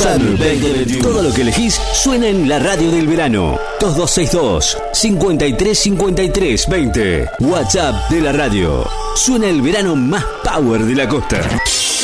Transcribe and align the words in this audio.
Summer 0.00 0.38
2021. 0.38 1.02
Todo 1.02 1.22
lo 1.22 1.30
que 1.30 1.42
elegís 1.42 1.78
suena 1.92 2.26
en 2.26 2.48
la 2.48 2.58
radio 2.58 2.90
del 2.90 3.06
verano. 3.06 3.58
2262 3.80 4.78
5353 4.94 6.68
20. 6.68 7.30
WhatsApp 7.40 8.08
de 8.08 8.22
la 8.22 8.32
radio. 8.32 8.88
Suena 9.14 9.48
el 9.48 9.60
verano 9.60 9.94
más 9.96 10.24
power 10.42 10.86
de 10.86 10.94
la 10.94 11.06
costa. 11.06 11.46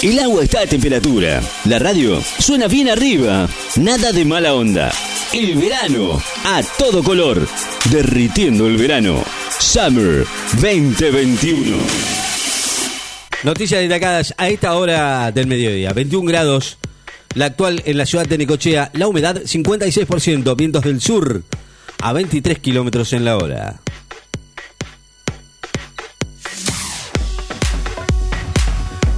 El 0.03 0.19
agua 0.19 0.45
está 0.45 0.61
a 0.61 0.67
temperatura. 0.67 1.41
La 1.65 1.79
radio 1.79 2.21
suena 2.39 2.67
bien 2.69 2.91
arriba. 2.91 3.49
Nada 3.77 4.13
de 4.13 4.27
mala 4.27 4.53
onda. 4.53 4.93
El 5.33 5.55
verano 5.55 6.23
a 6.45 6.63
todo 6.79 7.03
color. 7.03 7.49
Derritiendo 7.91 8.67
el 8.67 8.77
verano. 8.77 9.25
Summer 9.59 10.27
2021. 10.61 11.79
Noticias 13.43 13.81
destacadas 13.81 14.35
a 14.37 14.51
esta 14.51 14.75
hora 14.75 15.33
del 15.33 15.47
mediodía. 15.47 15.95
21 15.95 16.27
grados. 16.29 16.77
La 17.37 17.45
actual 17.45 17.83
en 17.85 17.99
la 17.99 18.07
ciudad 18.07 18.27
de 18.27 18.39
Necochea. 18.39 18.91
La 18.95 19.09
humedad 19.09 19.37
56%. 19.43 20.57
Vientos 20.57 20.85
del 20.85 21.03
sur 21.03 21.43
a 22.03 22.13
23 22.15 22.59
kilómetros 22.61 23.13
en 23.13 23.27
la 23.27 23.37
hora. 23.37 23.79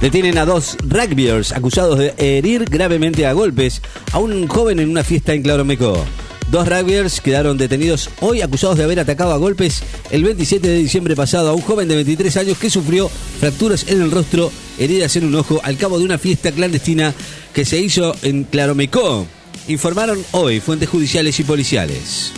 Detienen 0.01 0.37
a 0.37 0.43
dos 0.43 0.75
rugbyers 0.81 1.53
acusados 1.53 1.97
de 1.97 2.13
herir 2.17 2.65
gravemente 2.65 3.25
a 3.25 3.31
golpes 3.31 3.81
a 4.11 4.19
un 4.19 4.47
joven 4.47 4.79
en 4.79 4.89
una 4.89 5.05
fiesta 5.05 5.33
en 5.33 5.41
Claromeco. 5.41 6.05
Dos 6.51 6.67
rugbyers 6.67 7.21
quedaron 7.21 7.59
detenidos 7.59 8.09
hoy 8.21 8.41
acusados 8.41 8.75
de 8.77 8.83
haber 8.83 8.99
atacado 8.99 9.33
a 9.33 9.37
golpes 9.37 9.83
el 10.09 10.23
27 10.23 10.67
de 10.67 10.77
diciembre 10.77 11.15
pasado 11.15 11.49
a 11.49 11.53
un 11.53 11.61
joven 11.61 11.87
de 11.87 11.95
23 11.95 12.37
años 12.37 12.57
que 12.57 12.71
sufrió 12.71 13.07
fracturas 13.39 13.85
en 13.87 14.01
el 14.01 14.09
rostro, 14.09 14.51
heridas 14.79 15.15
en 15.15 15.25
un 15.25 15.35
ojo 15.35 15.61
al 15.63 15.77
cabo 15.77 15.99
de 15.99 16.05
una 16.05 16.17
fiesta 16.17 16.51
clandestina 16.51 17.13
que 17.53 17.65
se 17.65 17.79
hizo 17.79 18.15
en 18.23 18.45
Claromecó. 18.45 19.27
Informaron 19.67 20.23
hoy 20.31 20.59
fuentes 20.59 20.89
judiciales 20.89 21.39
y 21.39 21.43
policiales 21.43 22.33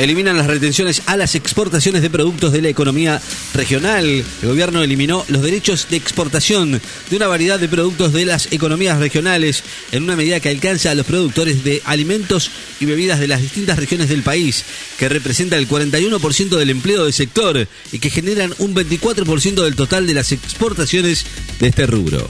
eliminan 0.00 0.36
las 0.36 0.46
retenciones 0.46 1.02
a 1.06 1.16
las 1.16 1.34
exportaciones 1.34 2.00
de 2.00 2.10
productos 2.10 2.52
de 2.52 2.62
la 2.62 2.68
economía 2.68 3.20
regional. 3.54 4.06
El 4.06 4.48
gobierno 4.48 4.82
eliminó 4.82 5.24
los 5.28 5.42
derechos 5.42 5.88
de 5.90 5.96
exportación 5.96 6.80
de 7.10 7.16
una 7.16 7.26
variedad 7.26 7.60
de 7.60 7.68
productos 7.68 8.12
de 8.12 8.24
las 8.24 8.50
economías 8.50 8.98
regionales 8.98 9.62
en 9.92 10.04
una 10.04 10.16
medida 10.16 10.40
que 10.40 10.48
alcanza 10.48 10.90
a 10.90 10.94
los 10.94 11.06
productores 11.06 11.64
de 11.64 11.82
alimentos 11.84 12.50
y 12.80 12.86
bebidas 12.86 13.20
de 13.20 13.28
las 13.28 13.42
distintas 13.42 13.78
regiones 13.78 14.08
del 14.08 14.22
país, 14.22 14.64
que 14.98 15.08
representa 15.08 15.56
el 15.56 15.68
41% 15.68 16.56
del 16.56 16.70
empleo 16.70 17.04
del 17.04 17.12
sector 17.12 17.68
y 17.92 17.98
que 17.98 18.10
generan 18.10 18.54
un 18.58 18.74
24% 18.74 19.62
del 19.62 19.76
total 19.76 20.06
de 20.06 20.14
las 20.14 20.32
exportaciones 20.32 21.26
de 21.58 21.68
este 21.68 21.86
rubro. 21.86 22.26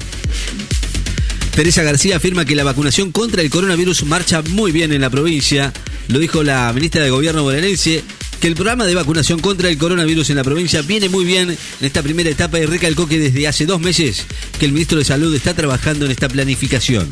Teresa 1.55 1.83
García 1.83 2.17
afirma 2.17 2.45
que 2.45 2.55
la 2.55 2.65
vacunación 2.65 3.12
contra 3.12 3.43
el 3.43 3.51
coronavirus 3.51 4.05
marcha 4.05 4.43
muy 4.43 4.73
bien 4.73 4.93
en 4.93 5.03
la 5.03 5.11
provincia. 5.11 5.73
Lo 6.09 6.19
dijo 6.19 6.43
la 6.43 6.73
ministra 6.73 7.03
de 7.03 7.11
Gobierno 7.11 7.43
bonaerense 7.43 8.03
que 8.41 8.48
el 8.48 8.55
programa 8.55 8.87
de 8.87 8.95
vacunación 8.95 9.39
contra 9.41 9.69
el 9.69 9.77
coronavirus 9.77 10.31
en 10.31 10.37
la 10.37 10.45
provincia 10.45 10.83
viene 10.83 11.09
muy 11.09 11.25
bien 11.25 11.51
en 11.51 11.87
esta 11.87 12.03
primera 12.03 12.31
etapa 12.31 12.59
y 12.59 12.65
recalcó 12.65 13.06
que 13.06 13.19
desde 13.19 13.47
hace 13.47 13.67
dos 13.67 13.81
meses 13.81 14.25
que 14.59 14.65
el 14.65 14.73
ministro 14.73 14.98
de 14.98 15.05
Salud 15.05 15.34
está 15.34 15.55
trabajando 15.55 16.06
en 16.06 16.11
esta 16.11 16.28
planificación. 16.28 17.09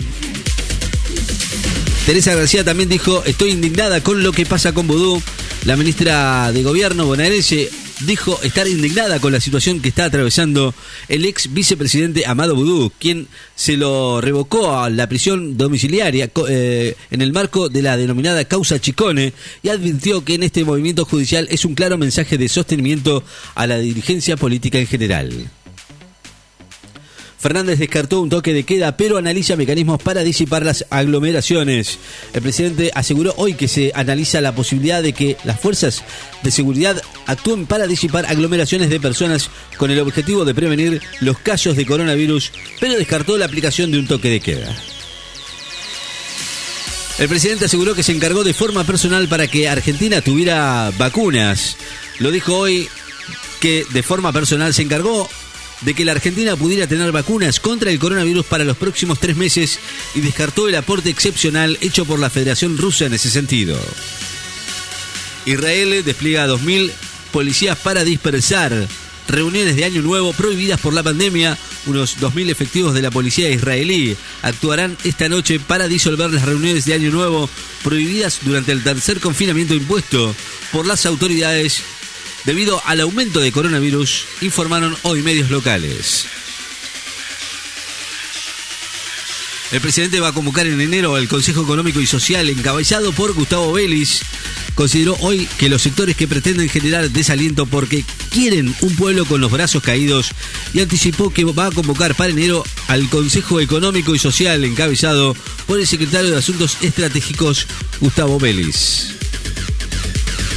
Teresa 2.06 2.34
García 2.34 2.64
también 2.64 2.88
dijo, 2.88 3.22
estoy 3.26 3.50
indignada 3.50 4.02
con 4.02 4.22
lo 4.22 4.32
que 4.32 4.46
pasa 4.46 4.72
con 4.72 4.86
Vudú. 4.86 5.22
La 5.66 5.76
ministra 5.76 6.50
de 6.52 6.62
Gobierno 6.62 7.04
bonaerense 7.04 7.68
dijo 8.00 8.38
estar 8.42 8.66
indignada 8.66 9.20
con 9.20 9.32
la 9.32 9.40
situación 9.40 9.80
que 9.80 9.88
está 9.88 10.04
atravesando 10.04 10.74
el 11.08 11.24
ex 11.24 11.52
vicepresidente 11.52 12.26
Amado 12.26 12.54
Boudou, 12.54 12.92
quien 12.98 13.28
se 13.54 13.76
lo 13.76 14.20
revocó 14.20 14.78
a 14.78 14.90
la 14.90 15.08
prisión 15.08 15.56
domiciliaria 15.56 16.30
eh, 16.48 16.96
en 17.10 17.22
el 17.22 17.32
marco 17.32 17.68
de 17.68 17.82
la 17.82 17.96
denominada 17.96 18.44
causa 18.44 18.80
Chicone 18.80 19.32
y 19.62 19.68
advirtió 19.68 20.24
que 20.24 20.34
en 20.34 20.44
este 20.44 20.64
movimiento 20.64 21.04
judicial 21.04 21.48
es 21.50 21.64
un 21.64 21.74
claro 21.74 21.98
mensaje 21.98 22.38
de 22.38 22.48
sostenimiento 22.48 23.24
a 23.54 23.66
la 23.66 23.78
dirigencia 23.78 24.36
política 24.36 24.78
en 24.78 24.86
general. 24.86 25.50
Fernández 27.38 27.78
descartó 27.78 28.20
un 28.20 28.28
toque 28.28 28.52
de 28.52 28.64
queda, 28.64 28.96
pero 28.96 29.16
analiza 29.16 29.56
mecanismos 29.56 30.02
para 30.02 30.24
disipar 30.24 30.64
las 30.64 30.84
aglomeraciones. 30.90 31.98
El 32.32 32.42
presidente 32.42 32.90
aseguró 32.94 33.32
hoy 33.36 33.54
que 33.54 33.68
se 33.68 33.92
analiza 33.94 34.40
la 34.40 34.54
posibilidad 34.54 35.02
de 35.02 35.12
que 35.12 35.36
las 35.44 35.60
fuerzas 35.60 36.02
de 36.42 36.50
seguridad 36.50 37.00
actúen 37.26 37.66
para 37.66 37.86
disipar 37.86 38.26
aglomeraciones 38.26 38.90
de 38.90 38.98
personas 38.98 39.50
con 39.76 39.90
el 39.90 40.00
objetivo 40.00 40.44
de 40.44 40.54
prevenir 40.54 41.00
los 41.20 41.38
casos 41.38 41.76
de 41.76 41.86
coronavirus, 41.86 42.52
pero 42.80 42.94
descartó 42.94 43.38
la 43.38 43.46
aplicación 43.46 43.92
de 43.92 44.00
un 44.00 44.08
toque 44.08 44.30
de 44.30 44.40
queda. 44.40 44.76
El 47.18 47.28
presidente 47.28 47.64
aseguró 47.64 47.94
que 47.94 48.04
se 48.04 48.12
encargó 48.12 48.44
de 48.44 48.54
forma 48.54 48.84
personal 48.84 49.28
para 49.28 49.48
que 49.48 49.68
Argentina 49.68 50.20
tuviera 50.20 50.92
vacunas. 50.98 51.76
Lo 52.20 52.30
dijo 52.30 52.56
hoy 52.56 52.88
que 53.60 53.84
de 53.92 54.02
forma 54.04 54.32
personal 54.32 54.72
se 54.72 54.82
encargó 54.82 55.28
de 55.82 55.94
que 55.94 56.04
la 56.04 56.12
Argentina 56.12 56.56
pudiera 56.56 56.86
tener 56.86 57.12
vacunas 57.12 57.60
contra 57.60 57.90
el 57.90 57.98
coronavirus 57.98 58.46
para 58.46 58.64
los 58.64 58.76
próximos 58.76 59.18
tres 59.20 59.36
meses 59.36 59.78
y 60.14 60.20
descartó 60.20 60.68
el 60.68 60.74
aporte 60.74 61.10
excepcional 61.10 61.78
hecho 61.80 62.04
por 62.04 62.18
la 62.18 62.30
Federación 62.30 62.76
Rusa 62.78 63.06
en 63.06 63.14
ese 63.14 63.30
sentido. 63.30 63.78
Israel 65.46 66.02
despliega 66.04 66.46
2.000 66.46 66.90
policías 67.32 67.78
para 67.78 68.04
dispersar 68.04 68.88
reuniones 69.28 69.76
de 69.76 69.84
Año 69.84 70.02
Nuevo 70.02 70.32
prohibidas 70.32 70.80
por 70.80 70.94
la 70.94 71.02
pandemia. 71.02 71.56
Unos 71.86 72.18
2.000 72.18 72.50
efectivos 72.50 72.94
de 72.94 73.02
la 73.02 73.10
policía 73.10 73.48
israelí 73.50 74.16
actuarán 74.42 74.96
esta 75.04 75.28
noche 75.28 75.60
para 75.60 75.88
disolver 75.88 76.30
las 76.30 76.44
reuniones 76.44 76.84
de 76.84 76.94
Año 76.94 77.10
Nuevo 77.10 77.48
prohibidas 77.82 78.40
durante 78.42 78.72
el 78.72 78.82
tercer 78.82 79.20
confinamiento 79.20 79.74
impuesto 79.74 80.34
por 80.72 80.86
las 80.86 81.06
autoridades 81.06 81.82
debido 82.48 82.80
al 82.86 83.02
aumento 83.02 83.40
de 83.40 83.52
coronavirus, 83.52 84.24
informaron 84.40 84.96
hoy 85.02 85.20
medios 85.20 85.50
locales. 85.50 86.24
El 89.70 89.82
presidente 89.82 90.18
va 90.18 90.28
a 90.28 90.32
convocar 90.32 90.66
en 90.66 90.80
enero 90.80 91.18
el 91.18 91.28
Consejo 91.28 91.60
Económico 91.60 92.00
y 92.00 92.06
Social 92.06 92.48
encabezado 92.48 93.12
por 93.12 93.34
Gustavo 93.34 93.70
Vélez. 93.74 94.22
Consideró 94.74 95.14
hoy 95.20 95.46
que 95.58 95.68
los 95.68 95.82
sectores 95.82 96.16
que 96.16 96.26
pretenden 96.26 96.70
generar 96.70 97.10
desaliento 97.10 97.66
porque 97.66 98.02
quieren 98.30 98.74
un 98.80 98.96
pueblo 98.96 99.26
con 99.26 99.42
los 99.42 99.52
brazos 99.52 99.82
caídos 99.82 100.30
y 100.72 100.80
anticipó 100.80 101.28
que 101.28 101.44
va 101.44 101.66
a 101.66 101.70
convocar 101.70 102.14
para 102.14 102.30
enero 102.30 102.64
al 102.86 103.10
Consejo 103.10 103.60
Económico 103.60 104.14
y 104.14 104.18
Social 104.18 104.64
encabezado 104.64 105.36
por 105.66 105.78
el 105.78 105.86
secretario 105.86 106.30
de 106.30 106.38
Asuntos 106.38 106.78
Estratégicos 106.80 107.66
Gustavo 108.00 108.38
Vélez. 108.38 109.17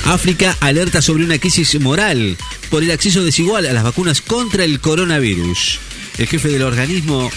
África 0.06 0.58
alerta 0.60 1.02
sobre 1.02 1.24
una 1.24 1.38
crisis 1.38 1.80
moral 1.80 2.38
por 2.70 2.84
el 2.84 2.92
acceso 2.92 3.24
desigual 3.24 3.66
a 3.66 3.74
las 3.74 3.84
vacunas 3.84 4.22
contra 4.22 4.64
el 4.64 4.80
coronavirus. 4.80 5.80
El 6.18 6.28
jefe 6.28 6.50
del 6.50 6.64
organismo 6.64 7.32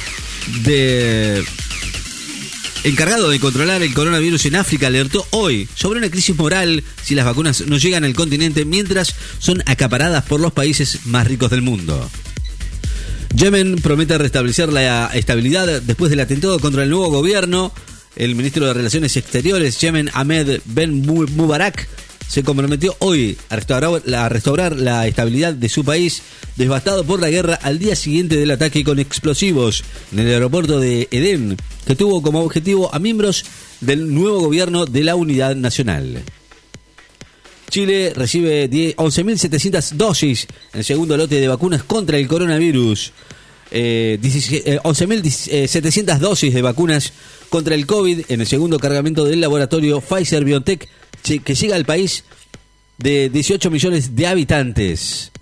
encargado 2.84 3.30
de 3.30 3.40
controlar 3.40 3.82
el 3.82 3.94
coronavirus 3.94 4.46
en 4.46 4.56
África 4.56 4.88
alertó 4.88 5.26
hoy 5.30 5.68
sobre 5.74 5.98
una 5.98 6.10
crisis 6.10 6.36
moral 6.36 6.84
si 7.02 7.14
las 7.14 7.24
vacunas 7.24 7.66
no 7.66 7.78
llegan 7.78 8.04
al 8.04 8.14
continente 8.14 8.64
mientras 8.64 9.14
son 9.38 9.62
acaparadas 9.66 10.24
por 10.24 10.40
los 10.40 10.52
países 10.52 11.06
más 11.06 11.26
ricos 11.26 11.50
del 11.50 11.62
mundo. 11.62 12.10
Yemen 13.34 13.76
promete 13.76 14.16
restablecer 14.16 14.72
la 14.72 15.10
estabilidad 15.14 15.82
después 15.82 16.10
del 16.10 16.20
atentado 16.20 16.60
contra 16.60 16.84
el 16.84 16.90
nuevo 16.90 17.10
gobierno. 17.10 17.72
El 18.14 18.36
ministro 18.36 18.66
de 18.66 18.74
Relaciones 18.74 19.16
Exteriores, 19.16 19.80
Yemen 19.80 20.08
Ahmed 20.12 20.60
Ben 20.66 21.04
Mubarak, 21.04 21.88
se 22.28 22.42
comprometió 22.42 22.96
hoy 22.98 23.36
a 23.48 23.56
restaurar, 23.56 24.76
la 24.76 25.06
estabilidad 25.06 25.54
de 25.54 25.68
su 25.68 25.84
país 25.84 26.22
devastado 26.56 27.04
por 27.04 27.20
la 27.20 27.30
guerra 27.30 27.58
al 27.62 27.78
día 27.78 27.96
siguiente 27.96 28.36
del 28.36 28.50
ataque 28.50 28.84
con 28.84 28.98
explosivos 28.98 29.84
en 30.12 30.20
el 30.20 30.28
aeropuerto 30.28 30.80
de 30.80 31.08
Edén, 31.10 31.56
que 31.86 31.96
tuvo 31.96 32.22
como 32.22 32.40
objetivo 32.40 32.94
a 32.94 32.98
miembros 32.98 33.44
del 33.80 34.12
nuevo 34.12 34.40
gobierno 34.40 34.86
de 34.86 35.04
la 35.04 35.16
Unidad 35.16 35.56
Nacional. 35.56 36.22
Chile 37.70 38.12
recibe 38.14 38.68
11.700 38.70 39.92
dosis 39.92 40.46
en 40.72 40.78
el 40.78 40.84
segundo 40.84 41.16
lote 41.16 41.40
de 41.40 41.48
vacunas 41.48 41.82
contra 41.82 42.18
el 42.18 42.28
coronavirus. 42.28 43.12
11.700 43.72 45.48
eh, 45.50 46.18
dosis 46.20 46.54
de 46.54 46.62
vacunas 46.62 47.12
contra 47.48 47.74
el 47.74 47.86
COVID 47.86 48.26
en 48.28 48.40
el 48.40 48.46
segundo 48.46 48.78
cargamento 48.78 49.24
del 49.24 49.40
laboratorio 49.40 50.00
Pfizer 50.00 50.44
BioNTech 50.44 50.88
que 51.24 51.54
llega 51.54 51.74
al 51.74 51.86
país 51.86 52.24
de 52.98 53.30
18 53.30 53.70
millones 53.70 54.14
de 54.14 54.26
habitantes. 54.26 55.32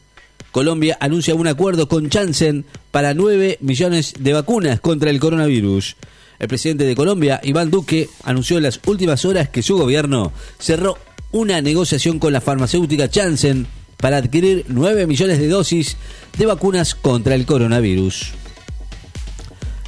Colombia 0.53 0.97
anuncia 1.01 1.35
un 1.35 1.49
acuerdo 1.49 1.89
con 1.89 2.09
Janssen 2.09 2.65
para 2.93 3.15
9 3.15 3.59
millones 3.61 4.15
de 4.19 4.33
vacunas 4.33 4.81
contra 4.81 5.11
el 5.11 5.19
coronavirus. 5.19 5.97
El 6.39 6.49
presidente 6.49 6.85
de 6.85 6.95
Colombia, 6.95 7.41
Iván 7.43 7.71
Duque, 7.71 8.09
anunció 8.23 8.59
en 8.59 8.65
las 8.65 8.81
últimas 8.87 9.25
horas 9.25 9.49
que 9.49 9.63
su 9.63 9.77
gobierno 9.77 10.33
cerró 10.59 10.99
una 11.33 11.61
negociación 11.61 12.19
con 12.19 12.33
la 12.33 12.41
farmacéutica 12.41 13.09
Janssen 13.13 13.67
para 13.97 14.19
adquirir 14.19 14.67
9 14.69 15.07
millones 15.07 15.39
de 15.39 15.49
dosis 15.49 15.97
de 16.39 16.47
vacunas 16.47 16.95
contra 16.95 17.35
el 17.35 17.47
coronavirus. 17.47 18.35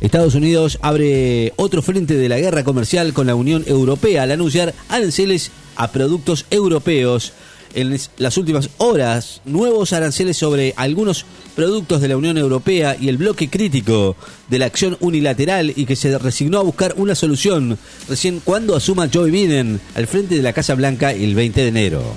Estados 0.01 0.35
Unidos 0.35 0.79
abre 0.83 1.53
otro 1.57 1.83
frente 1.83 2.17
de 2.17 2.29
la 2.29 2.39
guerra 2.39 2.65
comercial 2.65 3.13
con 3.13 3.27
la 3.27 3.35
Unión 3.35 3.65
Europea 3.67 4.25
al 4.25 4.33
anunciar 4.33 4.75
aranceles 4.89 5.51
a 5.77 5.93
productos 5.93 6.47
europeos. 6.51 7.33
En 7.75 7.99
las 8.19 8.37
últimas 8.37 8.71
horas, 8.79 9.41
nuevos 9.45 9.93
aranceles 9.93 10.37
sobre 10.37 10.75
algunos 10.77 11.27
productos 11.57 12.01
de 12.01 12.07
la 12.07 12.17
Unión 12.17 12.39
Europea 12.39 12.97
y 12.99 13.09
el 13.09 13.17
bloque 13.17 13.51
crítico 13.51 14.17
de 14.49 14.61
la 14.61 14.67
acción 14.67 14.97
unilateral 15.01 15.73
y 15.75 15.85
que 15.85 15.97
se 15.97 16.17
resignó 16.19 16.61
a 16.61 16.63
buscar 16.63 16.95
una 16.97 17.17
solución 17.17 17.77
recién 18.09 18.41
cuando 18.45 18.77
asuma 18.77 19.11
Joe 19.13 19.31
Biden 19.31 19.81
al 19.97 20.07
frente 20.07 20.37
de 20.37 20.43
la 20.43 20.53
Casa 20.53 20.77
Blanca 20.77 21.13
el 21.13 21.35
20 21.35 21.63
de 21.63 21.69
enero. 21.69 22.17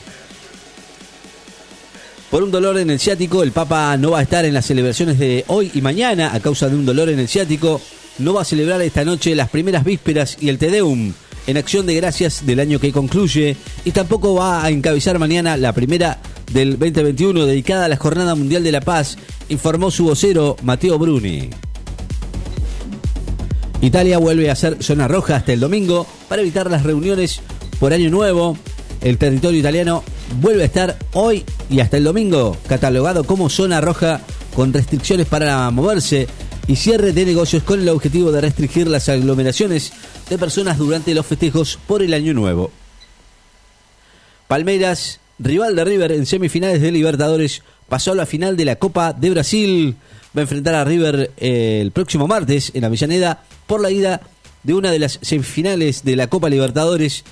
Por 2.29 2.43
un 2.43 2.51
dolor 2.51 2.77
en 2.77 2.91
el 2.91 2.99
ciático, 2.99 3.41
el 3.41 3.51
Papa 3.51 3.95
no 3.97 4.11
va 4.11 4.19
a 4.19 4.23
estar 4.23 4.43
en 4.45 4.53
las 4.53 4.65
celebraciones 4.65 5.17
de 5.17 5.45
hoy 5.47 5.71
y 5.73 5.81
mañana 5.81 6.35
a 6.35 6.39
causa 6.39 6.67
de 6.67 6.75
un 6.75 6.85
dolor 6.85 7.09
en 7.09 7.19
el 7.19 7.29
ciático. 7.29 7.81
No 8.19 8.33
va 8.33 8.41
a 8.41 8.45
celebrar 8.45 8.81
esta 8.81 9.05
noche 9.05 9.33
las 9.33 9.49
primeras 9.49 9.85
vísperas 9.85 10.37
y 10.39 10.49
el 10.49 10.57
Te 10.57 10.69
Deum 10.69 11.13
en 11.47 11.57
acción 11.57 11.85
de 11.85 11.95
gracias 11.95 12.45
del 12.45 12.59
año 12.59 12.79
que 12.79 12.91
concluye 12.91 13.55
y 13.85 13.91
tampoco 13.91 14.35
va 14.35 14.63
a 14.63 14.69
encabezar 14.69 15.17
mañana 15.17 15.57
la 15.57 15.73
primera 15.73 16.19
del 16.51 16.77
2021 16.77 17.45
dedicada 17.45 17.85
a 17.85 17.89
la 17.89 17.97
Jornada 17.97 18.35
Mundial 18.35 18.63
de 18.63 18.71
la 18.71 18.81
Paz, 18.81 19.17
informó 19.49 19.89
su 19.89 20.03
vocero 20.03 20.57
Mateo 20.61 20.99
Bruni. 20.99 21.49
Italia 23.81 24.17
vuelve 24.17 24.49
a 24.49 24.55
ser 24.55 24.83
zona 24.83 25.07
roja 25.07 25.37
hasta 25.37 25.53
el 25.53 25.59
domingo 25.59 26.05
para 26.27 26.41
evitar 26.41 26.69
las 26.69 26.83
reuniones 26.83 27.41
por 27.79 27.93
Año 27.93 28.09
Nuevo. 28.09 28.57
El 29.01 29.17
territorio 29.17 29.59
italiano 29.59 30.03
vuelve 30.41 30.63
a 30.63 30.65
estar 30.65 30.97
hoy 31.13 31.45
y 31.69 31.79
hasta 31.79 31.97
el 31.97 32.03
domingo 32.03 32.57
catalogado 32.67 33.23
como 33.23 33.49
zona 33.49 33.79
roja 33.79 34.21
con 34.55 34.73
restricciones 34.73 35.27
para 35.27 35.69
moverse 35.69 36.27
y 36.67 36.75
cierre 36.75 37.13
de 37.13 37.25
negocios 37.25 37.63
con 37.63 37.79
el 37.79 37.89
objetivo 37.89 38.31
de 38.31 38.41
restringir 38.41 38.87
las 38.87 39.07
aglomeraciones 39.09 39.93
de 40.29 40.37
personas 40.37 40.77
durante 40.77 41.13
los 41.13 41.25
festejos 41.25 41.79
por 41.87 42.03
el 42.03 42.13
Año 42.13 42.33
Nuevo. 42.33 42.71
Palmeiras, 44.47 45.19
rival 45.39 45.75
de 45.75 45.85
River 45.85 46.11
en 46.11 46.25
semifinales 46.25 46.81
de 46.81 46.91
Libertadores, 46.91 47.63
pasó 47.87 48.11
a 48.11 48.15
la 48.15 48.25
final 48.25 48.57
de 48.57 48.65
la 48.65 48.75
Copa 48.75 49.13
de 49.13 49.29
Brasil. 49.29 49.95
Va 50.35 50.41
a 50.41 50.43
enfrentar 50.43 50.75
a 50.75 50.83
River 50.83 51.31
eh, 51.37 51.79
el 51.81 51.91
próximo 51.91 52.27
martes 52.27 52.71
en 52.73 52.83
Avellaneda 52.83 53.43
por 53.65 53.81
la 53.81 53.91
ida 53.91 54.21
de 54.63 54.73
una 54.73 54.91
de 54.91 54.99
las 54.99 55.19
semifinales 55.21 56.03
de 56.03 56.15
la 56.17 56.27
Copa 56.27 56.49
Libertadores 56.49 57.23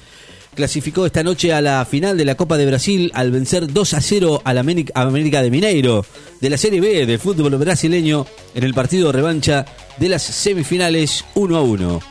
clasificó 0.55 1.05
esta 1.05 1.23
noche 1.23 1.53
a 1.53 1.61
la 1.61 1.85
final 1.85 2.17
de 2.17 2.25
la 2.25 2.35
Copa 2.35 2.57
de 2.57 2.65
Brasil 2.65 3.11
al 3.13 3.31
vencer 3.31 3.71
2 3.71 3.93
a 3.93 4.01
0 4.01 4.41
al 4.43 4.57
América, 4.57 4.93
América 4.95 5.41
de 5.43 5.51
Mineiro 5.51 6.05
de 6.41 6.49
la 6.49 6.57
Serie 6.57 6.81
B 6.81 7.05
del 7.05 7.19
fútbol 7.19 7.55
brasileño 7.57 8.25
en 8.55 8.63
el 8.63 8.73
partido 8.73 9.11
revancha 9.11 9.65
de 9.97 10.09
las 10.09 10.23
semifinales 10.23 11.25
1 11.35 11.55
a 11.55 11.61
1. 11.61 12.01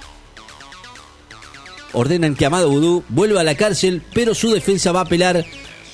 Ordenan 1.95 2.35
que 2.35 2.47
Amado 2.47 2.71
Vudú 2.71 3.05
vuelva 3.09 3.41
a 3.41 3.45
la 3.45 3.55
cárcel, 3.55 4.03
pero 4.13 4.35
su 4.35 4.51
defensa 4.51 4.93
va 4.93 5.01
a 5.01 5.05
apelar 5.05 5.45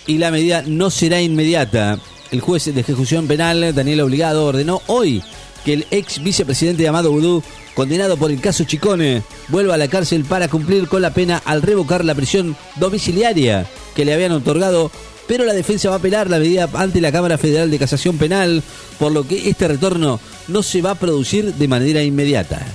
y 0.06 0.18
la 0.18 0.30
medida 0.30 0.62
no 0.66 0.90
será 0.90 1.20
inmediata. 1.20 1.98
El 2.30 2.40
juez 2.40 2.72
de 2.72 2.80
ejecución 2.80 3.26
penal, 3.26 3.74
Daniel 3.74 4.02
Obligado, 4.02 4.46
ordenó 4.46 4.82
hoy 4.86 5.22
que 5.64 5.72
el 5.74 5.86
ex 5.90 6.22
vicepresidente 6.22 6.82
de 6.82 6.88
Amado 6.88 7.10
Vudú 7.10 7.42
condenado 7.74 8.16
por 8.16 8.30
el 8.30 8.40
caso 8.40 8.64
Chicone, 8.64 9.22
vuelva 9.48 9.74
a 9.74 9.78
la 9.78 9.88
cárcel 9.88 10.24
para 10.24 10.48
cumplir 10.48 10.88
con 10.88 11.02
la 11.02 11.14
pena 11.14 11.40
al 11.44 11.62
revocar 11.62 12.04
la 12.04 12.14
prisión 12.14 12.56
domiciliaria 12.76 13.66
que 13.94 14.04
le 14.04 14.12
habían 14.12 14.32
otorgado, 14.32 14.90
pero 15.26 15.44
la 15.44 15.54
defensa 15.54 15.88
va 15.88 15.96
a 15.96 15.98
apelar 15.98 16.28
la 16.28 16.38
medida 16.38 16.68
ante 16.74 17.00
la 17.00 17.12
Cámara 17.12 17.38
Federal 17.38 17.70
de 17.70 17.78
Casación 17.78 18.18
Penal, 18.18 18.62
por 18.98 19.12
lo 19.12 19.26
que 19.26 19.48
este 19.48 19.68
retorno 19.68 20.20
no 20.48 20.62
se 20.62 20.82
va 20.82 20.92
a 20.92 20.96
producir 20.96 21.54
de 21.54 21.68
manera 21.68 22.02
inmediata. 22.02 22.66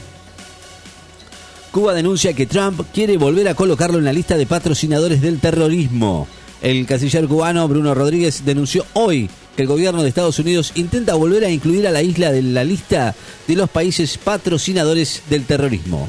Cuba 1.71 1.93
denuncia 1.93 2.33
que 2.33 2.45
Trump 2.45 2.81
quiere 2.93 3.17
volver 3.17 3.49
a 3.49 3.53
colocarlo 3.53 3.99
en 3.99 4.05
la 4.05 4.13
lista 4.13 4.37
de 4.37 4.45
patrocinadores 4.45 5.21
del 5.21 5.39
terrorismo. 5.39 6.27
El 6.61 6.85
canciller 6.85 7.27
cubano 7.27 7.67
Bruno 7.67 7.93
Rodríguez 7.93 8.43
denunció 8.45 8.85
hoy 8.93 9.29
que 9.55 9.61
el 9.63 9.67
gobierno 9.67 10.03
de 10.03 10.09
Estados 10.09 10.39
Unidos 10.39 10.71
intenta 10.75 11.15
volver 11.15 11.43
a 11.45 11.49
incluir 11.49 11.87
a 11.87 11.91
la 11.91 12.01
isla 12.01 12.31
de 12.31 12.41
la 12.41 12.63
lista 12.63 13.15
de 13.47 13.55
los 13.55 13.69
países 13.69 14.17
patrocinadores 14.17 15.23
del 15.29 15.45
terrorismo. 15.45 16.07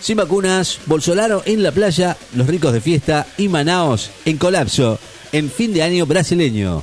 Sin 0.00 0.16
vacunas, 0.16 0.78
Bolsonaro 0.86 1.42
en 1.44 1.62
la 1.62 1.72
playa, 1.72 2.16
los 2.34 2.46
ricos 2.46 2.72
de 2.72 2.80
fiesta 2.80 3.26
y 3.36 3.48
Manaos 3.48 4.10
en 4.24 4.38
colapso 4.38 4.98
en 5.32 5.50
fin 5.50 5.72
de 5.72 5.82
año 5.82 6.06
brasileño. 6.06 6.82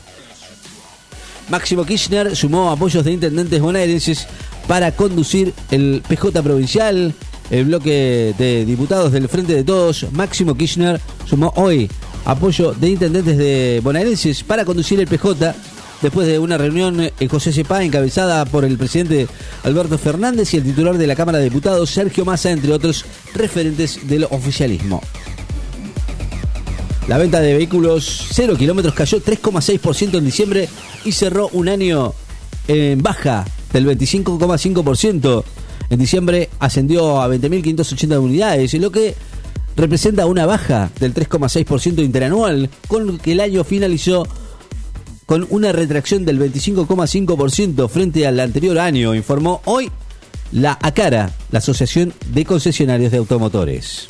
Máximo 1.50 1.86
Kirchner 1.86 2.36
sumó 2.36 2.72
apoyos 2.72 3.06
de 3.06 3.14
intendentes 3.14 3.62
bonaerenses 3.62 4.28
para 4.68 4.92
conducir 4.92 5.54
el 5.72 6.04
PJ 6.08 6.44
provincial. 6.44 7.14
El 7.50 7.66
bloque 7.66 8.36
de 8.38 8.66
diputados 8.66 9.14
del 9.14 9.30
Frente 9.30 9.54
de 9.54 9.64
Todos, 9.64 10.06
Máximo 10.12 10.56
Kirchner, 10.56 11.00
sumó 11.26 11.54
hoy 11.56 11.90
apoyo 12.28 12.74
de 12.74 12.90
intendentes 12.90 13.38
de 13.38 13.80
bonaerenses 13.82 14.44
para 14.44 14.66
conducir 14.66 15.00
el 15.00 15.08
PJ 15.08 15.56
después 16.02 16.28
de 16.28 16.38
una 16.40 16.58
reunión 16.58 17.10
en 17.18 17.30
José 17.30 17.54
Cepá 17.54 17.84
encabezada 17.86 18.44
por 18.46 18.66
el 18.66 18.78
presidente 18.78 19.28
Alberto 19.64 19.98
Fernández 19.98 20.54
y 20.54 20.58
el 20.58 20.64
titular 20.64 20.98
de 20.98 21.08
la 21.08 21.16
Cámara 21.16 21.38
de 21.38 21.46
Diputados 21.46 21.90
Sergio 21.90 22.26
Massa, 22.26 22.52
entre 22.52 22.74
otros 22.74 23.06
referentes 23.34 24.06
del 24.10 24.26
oficialismo. 24.26 25.02
La 27.08 27.18
venta 27.18 27.40
de 27.40 27.54
vehículos 27.54 28.28
0 28.34 28.58
kilómetros 28.58 28.94
cayó 28.94 29.24
3,6% 29.24 30.18
en 30.18 30.26
diciembre 30.26 30.68
y 31.06 31.14
cerró 31.14 31.48
un 31.54 31.70
año 31.70 32.14
en 32.68 33.02
baja 33.02 33.46
del 33.72 33.88
25,5%. 33.88 35.44
En 35.90 35.98
diciembre 35.98 36.50
ascendió 36.60 37.22
a 37.22 37.30
20.580 37.30 38.20
unidades, 38.20 38.74
lo 38.74 38.92
que 38.92 39.16
representa 39.78 40.26
una 40.26 40.46
baja 40.46 40.92
del 41.00 41.14
3,6% 41.14 42.04
interanual, 42.04 42.70
con 42.88 43.20
que 43.20 43.34
el 43.34 43.40
año 43.40 43.64
finalizó 43.64 44.28
con 45.28 45.46
una 45.50 45.72
retracción 45.72 46.26
del 46.26 46.40
25,5% 46.40 47.88
frente 47.88 48.26
al 48.26 48.40
anterior 48.40 48.80
año, 48.80 49.14
informó 49.14 49.62
hoy 49.66 49.92
la 50.52 50.78
ACARA, 50.82 51.32
la 51.52 51.60
Asociación 51.60 52.14
de 52.34 52.46
Concesionarios 52.46 53.12
de 53.12 53.18
Automotores. 53.20 54.08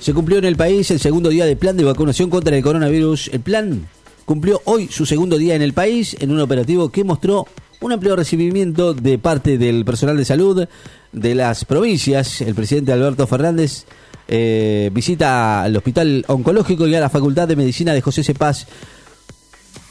Se 0.00 0.12
cumplió 0.12 0.38
en 0.38 0.44
el 0.44 0.56
país 0.56 0.90
el 0.90 1.00
segundo 1.00 1.30
día 1.30 1.46
de 1.46 1.56
plan 1.56 1.76
de 1.76 1.84
vacunación 1.84 2.30
contra 2.30 2.56
el 2.56 2.62
coronavirus. 2.62 3.30
El 3.32 3.40
plan 3.40 3.88
cumplió 4.24 4.60
hoy 4.64 4.88
su 4.88 5.06
segundo 5.06 5.38
día 5.38 5.54
en 5.54 5.62
el 5.62 5.72
país 5.72 6.16
en 6.20 6.30
un 6.30 6.40
operativo 6.40 6.90
que 6.90 7.04
mostró 7.04 7.46
un 7.80 7.92
amplio 7.92 8.16
recibimiento 8.16 8.92
de 8.92 9.18
parte 9.18 9.56
del 9.56 9.84
personal 9.84 10.16
de 10.16 10.24
salud 10.24 10.66
de 11.12 11.34
las 11.34 11.64
provincias. 11.64 12.40
El 12.40 12.54
presidente 12.54 12.92
Alberto 12.92 13.26
Fernández 13.26 13.84
eh, 14.26 14.90
visita 14.92 15.62
al 15.62 15.76
Hospital 15.76 16.24
Oncológico 16.28 16.86
y 16.86 16.94
a 16.94 17.00
la 17.00 17.08
Facultad 17.08 17.48
de 17.48 17.56
Medicina 17.56 17.92
de 17.92 18.00
José 18.00 18.22
Cepaz 18.22 18.66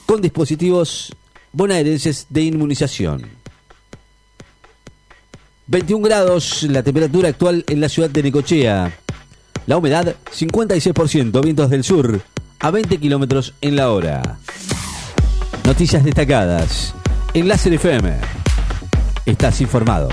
con 0.06 0.22
dispositivos 0.22 1.16
bonaerenses 1.52 2.28
de 2.30 2.44
inmunización. 2.44 3.26
21 5.68 6.06
grados 6.06 6.64
la 6.64 6.82
temperatura 6.82 7.30
actual 7.30 7.66
en 7.68 7.82
la 7.82 7.90
ciudad 7.90 8.10
de 8.10 8.24
Necochea. 8.24 8.98
La 9.66 9.78
humedad 9.78 10.16
56%, 10.32 11.44
vientos 11.44 11.70
del 11.70 11.84
sur 11.84 12.22
a 12.60 12.72
20 12.72 12.98
kilómetros 13.00 13.54
en 13.62 13.76
la 13.76 13.92
hora. 13.92 14.40
Noticias 15.66 16.04
destacadas. 16.06 16.94
En 17.34 17.48
Láser 17.48 17.74
FM. 17.74 18.14
Estás 19.26 19.60
informado. 19.60 20.08